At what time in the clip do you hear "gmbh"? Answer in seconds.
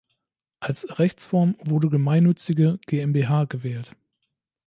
2.87-3.43